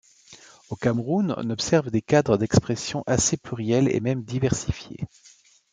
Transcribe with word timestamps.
Au 0.69 0.75
Cameroun, 0.75 1.35
on 1.37 1.49
observe 1.51 1.91
des 1.91 2.01
cadres 2.01 2.35
d'expression 2.35 3.03
assez 3.05 3.37
pluriels 3.37 3.87
et 3.95 3.99
même 3.99 4.23
diversifiés. 4.23 5.05